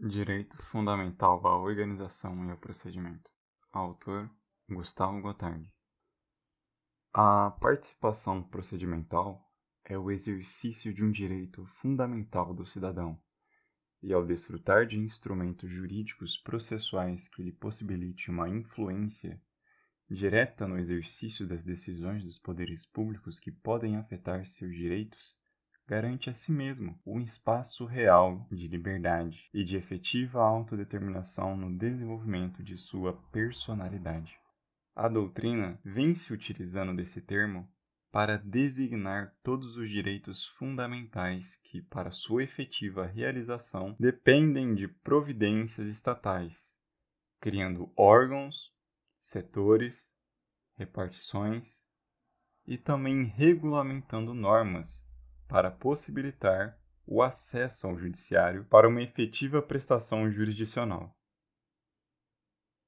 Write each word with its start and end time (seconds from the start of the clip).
Direito 0.00 0.56
Fundamental 0.70 1.44
à 1.44 1.58
Organização 1.58 2.46
e 2.46 2.52
ao 2.52 2.56
Procedimento. 2.56 3.28
Autor 3.72 4.30
Gustavo 4.70 5.20
Gotardi. 5.20 5.72
A 7.12 7.50
participação 7.60 8.40
procedimental 8.44 9.44
é 9.84 9.98
o 9.98 10.12
exercício 10.12 10.94
de 10.94 11.02
um 11.02 11.10
direito 11.10 11.66
fundamental 11.82 12.54
do 12.54 12.64
cidadão, 12.64 13.20
e 14.00 14.12
ao 14.12 14.24
desfrutar 14.24 14.86
de 14.86 14.96
instrumentos 14.96 15.68
jurídicos 15.68 16.36
processuais 16.42 17.28
que 17.30 17.42
lhe 17.42 17.52
possibilite 17.52 18.30
uma 18.30 18.48
influência 18.48 19.42
direta 20.08 20.68
no 20.68 20.78
exercício 20.78 21.44
das 21.44 21.64
decisões 21.64 22.22
dos 22.22 22.38
poderes 22.38 22.86
públicos 22.86 23.40
que 23.40 23.50
podem 23.50 23.96
afetar 23.96 24.46
seus 24.46 24.72
direitos, 24.76 25.36
garante 25.88 26.28
a 26.28 26.34
si 26.34 26.52
mesmo 26.52 27.00
um 27.06 27.18
espaço 27.18 27.86
real 27.86 28.46
de 28.52 28.68
liberdade 28.68 29.48
e 29.54 29.64
de 29.64 29.74
efetiva 29.74 30.38
autodeterminação 30.38 31.56
no 31.56 31.74
desenvolvimento 31.78 32.62
de 32.62 32.76
sua 32.76 33.14
personalidade. 33.32 34.38
A 34.94 35.08
doutrina 35.08 35.80
vem 35.82 36.14
se 36.14 36.30
utilizando 36.30 36.94
desse 36.94 37.22
termo 37.22 37.66
para 38.12 38.36
designar 38.36 39.32
todos 39.42 39.78
os 39.78 39.88
direitos 39.88 40.46
fundamentais 40.58 41.46
que, 41.70 41.80
para 41.80 42.10
sua 42.10 42.44
efetiva 42.44 43.06
realização, 43.06 43.96
dependem 43.98 44.74
de 44.74 44.88
providências 44.88 45.88
estatais, 45.88 46.54
criando 47.40 47.90
órgãos, 47.96 48.54
setores, 49.30 49.96
repartições 50.76 51.66
e 52.66 52.76
também 52.76 53.24
regulamentando 53.24 54.34
normas 54.34 55.07
para 55.48 55.70
possibilitar 55.70 56.78
o 57.06 57.22
acesso 57.22 57.86
ao 57.86 57.98
judiciário 57.98 58.64
para 58.66 58.86
uma 58.86 59.02
efetiva 59.02 59.62
prestação 59.62 60.30
jurisdicional. 60.30 61.16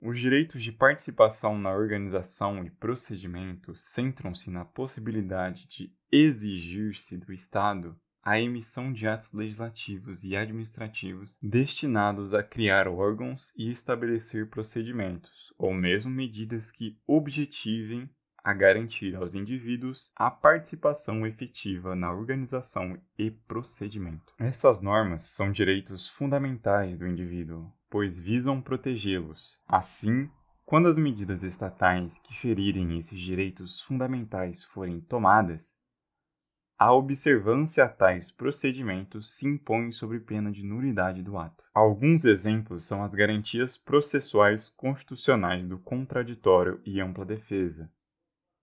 Os 0.00 0.18
direitos 0.18 0.62
de 0.62 0.70
participação 0.70 1.58
na 1.58 1.72
organização 1.72 2.64
e 2.64 2.70
procedimento 2.70 3.74
centram-se 3.94 4.50
na 4.50 4.64
possibilidade 4.64 5.66
de 5.68 5.92
exigir-se 6.12 7.16
do 7.16 7.32
Estado 7.32 7.96
a 8.22 8.38
emissão 8.40 8.92
de 8.92 9.08
atos 9.08 9.32
legislativos 9.32 10.22
e 10.22 10.36
administrativos 10.36 11.38
destinados 11.42 12.34
a 12.34 12.42
criar 12.42 12.86
órgãos 12.86 13.50
e 13.56 13.70
estabelecer 13.70 14.50
procedimentos, 14.50 15.52
ou 15.56 15.72
mesmo 15.72 16.10
medidas 16.10 16.70
que 16.70 16.98
objetivem 17.06 18.08
a 18.42 18.52
garantir 18.52 19.14
aos 19.16 19.34
indivíduos 19.34 20.10
a 20.16 20.30
participação 20.30 21.26
efetiva 21.26 21.94
na 21.94 22.12
organização 22.12 22.98
e 23.18 23.30
procedimento. 23.30 24.32
Essas 24.38 24.80
normas 24.80 25.22
são 25.22 25.52
direitos 25.52 26.08
fundamentais 26.08 26.96
do 26.98 27.06
indivíduo, 27.06 27.70
pois 27.90 28.18
visam 28.18 28.60
protegê-los. 28.60 29.58
Assim, 29.66 30.30
quando 30.64 30.88
as 30.88 30.96
medidas 30.96 31.42
estatais 31.42 32.12
que 32.24 32.34
ferirem 32.40 32.98
esses 32.98 33.18
direitos 33.18 33.80
fundamentais 33.82 34.64
forem 34.66 35.00
tomadas, 35.00 35.74
a 36.78 36.92
observância 36.92 37.84
a 37.84 37.88
tais 37.88 38.30
procedimentos 38.30 39.34
se 39.34 39.44
impõe 39.44 39.90
sob 39.90 40.20
pena 40.20 40.52
de 40.52 40.62
nulidade 40.62 41.22
do 41.24 41.36
ato. 41.36 41.64
Alguns 41.74 42.24
exemplos 42.24 42.86
são 42.86 43.02
as 43.02 43.12
garantias 43.12 43.76
processuais 43.76 44.68
constitucionais 44.76 45.66
do 45.66 45.76
contraditório 45.78 46.80
e 46.84 47.00
ampla 47.00 47.24
defesa, 47.24 47.90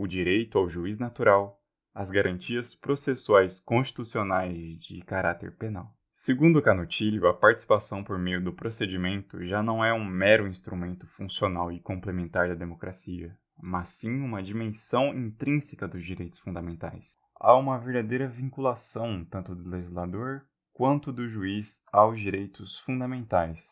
o 0.00 0.06
direito 0.06 0.56
ao 0.56 0.66
juiz 0.66 0.98
natural, 0.98 1.60
as 1.94 2.08
garantias 2.08 2.74
processuais 2.74 3.60
constitucionais 3.60 4.78
de 4.78 5.02
caráter 5.02 5.54
penal. 5.58 5.94
Segundo 6.14 6.62
Canutilho, 6.62 7.28
a 7.28 7.34
participação 7.34 8.02
por 8.02 8.18
meio 8.18 8.42
do 8.42 8.50
procedimento 8.50 9.44
já 9.44 9.62
não 9.62 9.84
é 9.84 9.92
um 9.92 10.02
mero 10.02 10.48
instrumento 10.48 11.06
funcional 11.08 11.70
e 11.70 11.78
complementar 11.80 12.48
da 12.48 12.54
democracia, 12.54 13.36
mas 13.62 13.90
sim 13.90 14.22
uma 14.22 14.42
dimensão 14.42 15.08
intrínseca 15.08 15.86
dos 15.86 16.02
direitos 16.02 16.38
fundamentais. 16.40 17.14
Há 17.38 17.54
uma 17.58 17.78
verdadeira 17.78 18.26
vinculação 18.26 19.22
tanto 19.26 19.54
do 19.54 19.68
legislador 19.68 20.40
quanto 20.72 21.12
do 21.12 21.28
juiz 21.28 21.78
aos 21.92 22.18
direitos 22.18 22.80
fundamentais, 22.80 23.66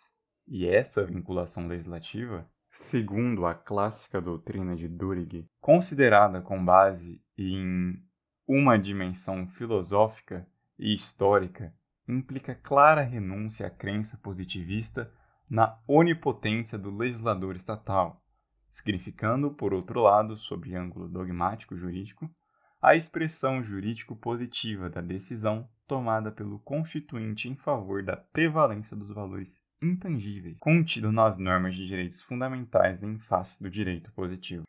e 0.47 0.67
essa 0.69 1.07
vinculação 1.07 1.67
legislativa 1.67 2.47
segundo 2.87 3.45
a 3.45 3.55
clássica 3.55 4.21
doutrina 4.21 4.75
de 4.75 4.89
Durig, 4.89 5.47
considerada 5.61 6.41
com 6.41 6.65
base 6.65 7.21
em 7.37 8.01
uma 8.47 8.79
dimensão 8.79 9.47
filosófica 9.49 10.47
e 10.79 10.95
histórica, 10.95 11.75
implica 12.09 12.55
clara 12.55 13.03
renúncia 13.03 13.67
à 13.67 13.71
crença 13.71 14.17
positivista 14.17 15.13
na 15.51 15.79
onipotência 15.87 16.79
do 16.79 16.91
legislador 16.91 17.57
estatal, 17.57 18.23
significando, 18.71 19.51
por 19.51 19.75
outro 19.75 20.01
lado, 20.01 20.37
sob 20.37 20.75
ângulo 20.75 21.09
dogmático 21.09 21.77
jurídico, 21.77 22.31
a 22.81 22.95
expressão 22.95 23.63
jurídico 23.63 24.15
positiva 24.15 24.89
da 24.89 25.01
decisão 25.01 25.69
tomada 25.87 26.31
pelo 26.31 26.59
constituinte 26.61 27.49
em 27.49 27.57
favor 27.57 28.05
da 28.05 28.17
prevalência 28.17 28.97
dos 28.97 29.11
valores 29.11 29.53
intangíveis 29.81 30.57
contido 30.59 31.13
nas 31.13 31.39
normas 31.39 31.75
de 31.75 31.87
direitos 31.87 32.23
fundamentais 32.23 33.03
em 33.03 33.19
face 33.19 33.63
do 33.63 33.71
direito 33.71 34.13
positivo. 34.13 34.65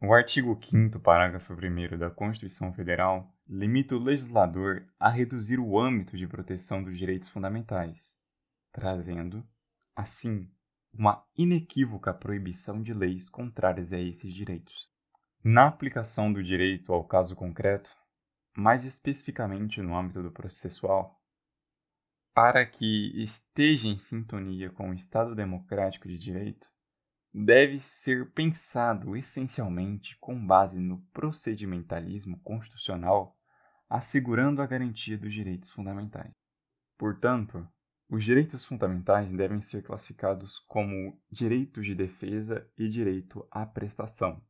O 0.00 0.12
artigo 0.12 0.58
5 0.62 1.00
parágrafo 1.00 1.54
1 1.54 1.98
da 1.98 2.10
Constituição 2.10 2.72
Federal 2.72 3.34
limita 3.48 3.96
o 3.96 3.98
legislador 3.98 4.86
a 5.00 5.08
reduzir 5.08 5.58
o 5.58 5.78
âmbito 5.78 6.16
de 6.16 6.26
proteção 6.26 6.82
dos 6.82 6.96
direitos 6.96 7.28
fundamentais, 7.30 8.16
trazendo, 8.72 9.44
assim, 9.96 10.48
uma 10.92 11.24
inequívoca 11.36 12.14
proibição 12.14 12.80
de 12.80 12.94
leis 12.94 13.28
contrárias 13.28 13.92
a 13.92 13.98
esses 13.98 14.32
direitos. 14.32 14.88
Na 15.42 15.66
aplicação 15.66 16.32
do 16.32 16.42
direito 16.42 16.92
ao 16.92 17.04
caso 17.04 17.34
concreto, 17.34 17.90
mais 18.56 18.84
especificamente 18.84 19.80
no 19.80 19.96
âmbito 19.96 20.22
do 20.22 20.30
processual, 20.30 21.18
para 22.34 22.64
que 22.64 23.22
esteja 23.22 23.88
em 23.88 23.98
sintonia 23.98 24.70
com 24.70 24.90
o 24.90 24.94
Estado 24.94 25.34
democrático 25.34 26.06
de 26.06 26.18
direito, 26.18 26.68
deve 27.32 27.80
ser 27.80 28.30
pensado 28.32 29.16
essencialmente 29.16 30.16
com 30.18 30.46
base 30.46 30.78
no 30.78 31.02
procedimentalismo 31.12 32.40
constitucional, 32.40 33.36
assegurando 33.88 34.62
a 34.62 34.66
garantia 34.66 35.18
dos 35.18 35.32
direitos 35.32 35.70
fundamentais. 35.72 36.32
Portanto, 36.96 37.66
os 38.08 38.24
direitos 38.24 38.64
fundamentais 38.64 39.30
devem 39.30 39.60
ser 39.60 39.82
classificados 39.82 40.58
como 40.66 41.20
direitos 41.30 41.84
de 41.84 41.94
defesa 41.94 42.66
e 42.76 42.88
direito 42.88 43.46
à 43.50 43.66
prestação, 43.66 44.42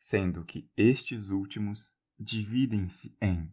sendo 0.00 0.44
que 0.44 0.70
estes 0.76 1.30
últimos 1.30 1.80
dividem-se 2.18 3.16
em 3.20 3.50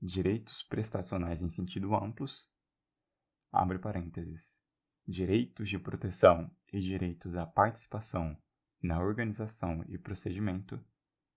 direitos 0.00 0.62
prestacionais 0.64 1.40
em 1.40 1.50
sentido 1.50 1.94
amplos, 1.94 2.48
abre 3.52 3.78
parênteses, 3.78 4.40
direitos 5.06 5.68
de 5.68 5.78
proteção 5.78 6.50
e 6.72 6.80
direitos 6.80 7.34
à 7.36 7.46
participação 7.46 8.36
na 8.82 9.00
organização 9.00 9.84
e 9.88 9.98
procedimento, 9.98 10.78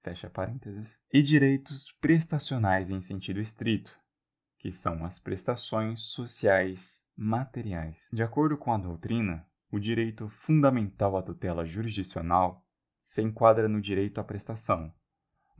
fecha 0.03 0.29
parênteses, 0.29 0.87
e 1.11 1.21
direitos 1.21 1.91
prestacionais 1.99 2.89
em 2.89 3.01
sentido 3.01 3.39
estrito, 3.39 3.95
que 4.57 4.71
são 4.71 5.05
as 5.05 5.19
prestações 5.19 6.01
sociais 6.11 7.03
materiais. 7.15 7.97
De 8.11 8.23
acordo 8.23 8.57
com 8.57 8.73
a 8.73 8.77
doutrina, 8.77 9.45
o 9.71 9.79
direito 9.79 10.29
fundamental 10.29 11.15
à 11.17 11.23
tutela 11.23 11.65
jurisdicional 11.65 12.65
se 13.09 13.21
enquadra 13.21 13.67
no 13.67 13.81
direito 13.81 14.19
à 14.19 14.23
prestação, 14.23 14.93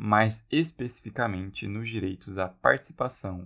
mais 0.01 0.41
especificamente 0.49 1.67
nos 1.67 1.89
direitos 1.89 2.37
à 2.37 2.47
participação 2.47 3.45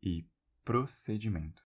e 0.00 0.24
procedimento. 0.64 1.60